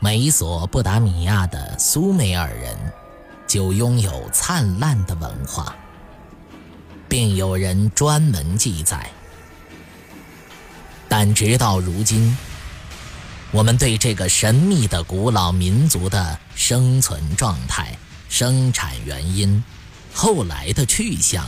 [0.00, 2.76] 美索不达米亚的苏美尔人，
[3.48, 5.74] 就拥有灿烂的文化，
[7.08, 9.10] 并有人专门记载。
[11.08, 12.36] 但直到如今，
[13.50, 19.62] 我们对这个神秘的古老民族的生存状态、生产原因、
[20.14, 21.44] 后来的去向，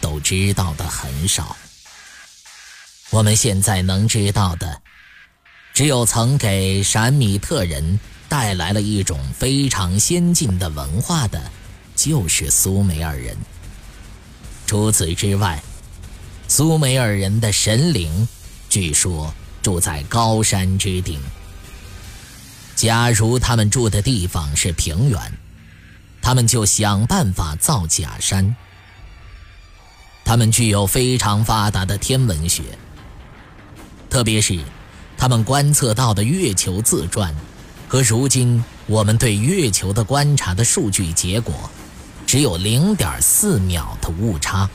[0.00, 1.56] 都知道的很少。
[3.10, 4.82] 我们现在能知道的，
[5.76, 11.52] 只有曾给闪米特人带来了一种非常先进的文化的，
[11.94, 13.36] 就是苏美尔人。
[14.66, 15.62] 除此之外，
[16.48, 18.26] 苏美尔人的神灵，
[18.70, 21.20] 据说住在高山之顶。
[22.74, 25.20] 假如他们住的地方是平原，
[26.22, 28.56] 他们就想办法造假山。
[30.24, 32.62] 他们具有非常发达的天文学。
[34.08, 34.58] 特别是，
[35.26, 37.34] 他们观测到的月球自转，
[37.88, 41.68] 和如今我们对月球的观察的数据结果，
[42.24, 44.70] 只有零点四秒的误差。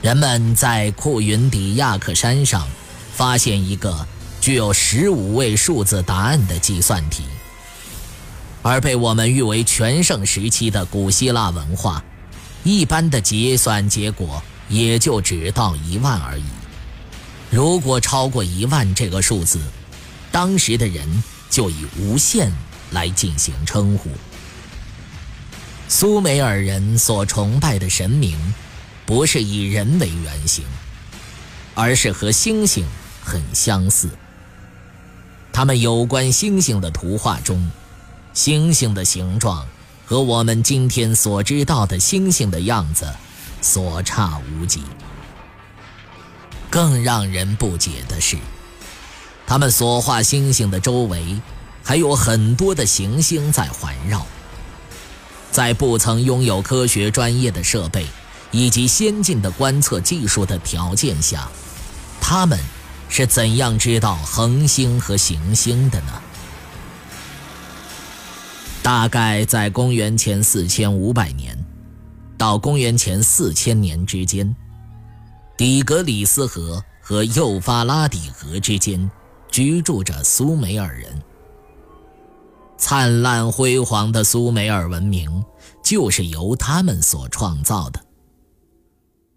[0.00, 2.66] 人们在库云迪亚克山上
[3.12, 4.06] 发现一个
[4.40, 7.24] 具有十五位数字答案的计算题，
[8.62, 12.02] 而被我们誉为全盛时期的古希腊文化，
[12.62, 16.44] 一般的结算结果也就只到一万而已。
[17.54, 19.60] 如果超过一万这个数字，
[20.32, 21.06] 当时的人
[21.48, 22.52] 就以无限
[22.90, 24.10] 来进行称呼。
[25.86, 28.36] 苏美尔人所崇拜的神明，
[29.06, 30.64] 不是以人为原型，
[31.76, 32.84] 而是和星星
[33.22, 34.10] 很相似。
[35.52, 37.70] 他们有关星星的图画中，
[38.32, 39.64] 星星的形状
[40.04, 43.06] 和我们今天所知道的星星的样子
[43.62, 44.82] 所差无几。
[46.74, 48.36] 更让人不解的是，
[49.46, 51.40] 他们所画星星的周围，
[51.84, 54.26] 还有很多的行星在环绕。
[55.52, 58.04] 在不曾拥有科学专业的设备
[58.50, 61.48] 以及先进的观测技术的条件下，
[62.20, 62.58] 他们
[63.08, 66.20] 是怎样知道恒星和行星的呢？
[68.82, 71.56] 大概在公元前四千五百年
[72.36, 74.56] 到公元前四千年之间。
[75.56, 79.08] 底格里斯河和幼发拉底河之间，
[79.48, 81.22] 居住着苏美尔人。
[82.76, 85.44] 灿烂辉煌的苏美尔文明，
[85.82, 88.04] 就是由他们所创造的。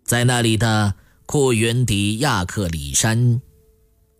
[0.04, 0.96] 在那里的
[1.28, 3.40] 库云迪亚克里山，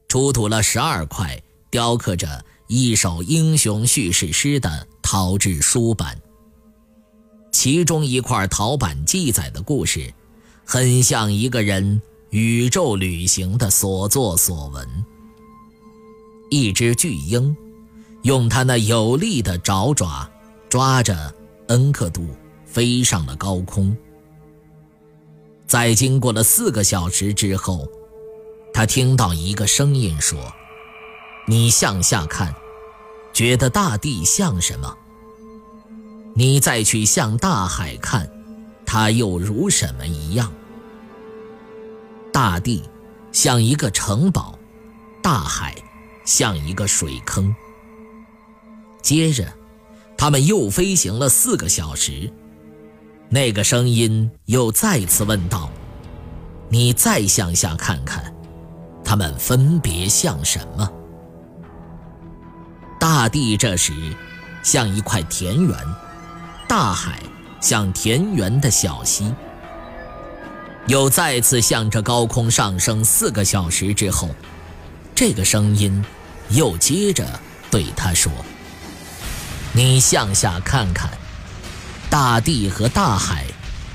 [0.08, 1.42] 出土了十二块
[1.72, 6.22] 雕刻着一首英雄叙事诗的陶制书板，
[7.52, 10.14] 其中一块陶板记载的故事。
[10.70, 12.02] 很像一个人
[12.32, 15.06] 宇宙旅行的所作所闻。
[16.50, 17.56] 一只巨鹰，
[18.24, 20.30] 用它那有力的爪爪
[20.68, 21.34] 抓着
[21.70, 22.28] 恩克杜，
[22.66, 23.96] 飞上了高空。
[25.66, 27.88] 在经过了四个小时之后，
[28.74, 30.38] 他听到一个声音说
[31.48, 32.54] ：“你向下看，
[33.32, 34.94] 觉得大地像什么？
[36.36, 38.30] 你再去向大海看。”
[39.00, 40.52] 它又如什么一样？
[42.34, 42.82] 大地
[43.32, 44.58] 像一个城堡，
[45.22, 45.76] 大海
[46.26, 47.56] 像一个水坑。
[49.04, 49.54] 接着，
[50.18, 52.34] 他们又飞行了四个小时，
[53.30, 55.70] 那个声音又再次问道
[56.68, 58.34] ：“你再向下看看，
[59.06, 60.92] 他们分别像什么？”
[63.00, 63.94] 大地这时
[64.64, 65.78] 像一块田园，
[66.68, 67.22] 大海。
[67.68, 69.36] 像田园的小溪，
[70.86, 74.30] 又再次向着高空上升四个小时之后，
[75.14, 76.02] 这个声音
[76.48, 78.32] 又接着对他说
[79.76, 81.10] ：“你向下看看，
[82.10, 83.44] 大地和大海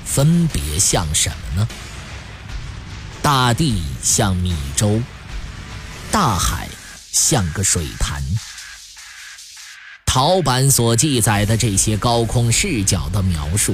[0.05, 1.67] 分别像什么呢？
[3.23, 5.01] 大地像米粥，
[6.11, 6.69] 大海
[7.11, 8.21] 像个水潭。”
[10.13, 13.73] 陶板所记载的这些高空视角的描述，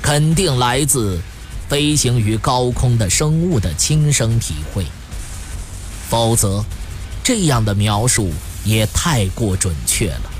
[0.00, 1.20] 肯定来自
[1.68, 4.86] 飞行于高空的生物的亲身体会。
[6.08, 6.64] 否则，
[7.24, 8.30] 这样的描述
[8.64, 10.30] 也太过准确了。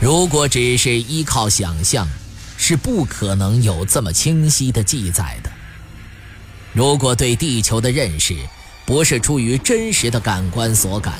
[0.00, 2.06] 如果只是依靠想象，
[2.56, 5.50] 是不可能有这么清晰的记载的。
[6.72, 8.36] 如果对地球的认识
[8.86, 11.14] 不是出于真实的感官所感，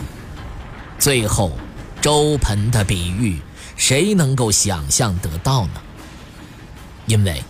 [1.00, 1.58] 最后
[2.02, 3.40] 粥盆的比喻，
[3.76, 5.80] 谁能够想象得到呢？
[7.06, 7.42] 因为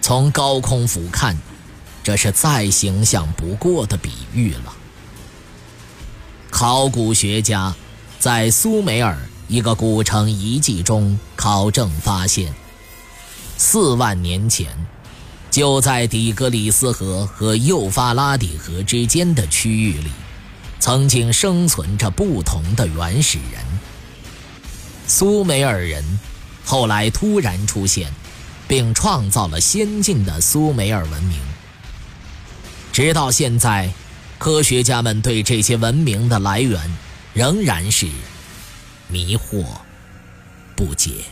[0.00, 1.36] 从高空俯瞰，
[2.02, 4.72] 这是再形象不过的比喻了。
[6.50, 7.72] 考古学家
[8.18, 9.16] 在苏美尔。
[9.48, 12.54] 一个古城遗迹中考证发现，
[13.58, 14.66] 四万年前，
[15.50, 20.10] 就在底格里斯河和幼发拉底河之间的区域里，
[20.82, 23.62] 曾经生存着不同的原始人。
[25.06, 26.02] 苏美尔人
[26.64, 28.12] 后来突然出现，
[28.66, 31.38] 并创造了先进的苏美尔文明。
[32.92, 33.92] 直到现在，
[34.40, 36.80] 科学家们对这些文明的来源
[37.32, 38.08] 仍然是。
[39.06, 39.64] 迷惑
[40.74, 41.26] 不解。